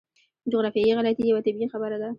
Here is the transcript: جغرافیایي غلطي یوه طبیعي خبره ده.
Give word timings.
جغرافیایي 0.51 0.97
غلطي 0.97 1.23
یوه 1.29 1.41
طبیعي 1.45 1.67
خبره 1.73 1.97
ده. 2.01 2.09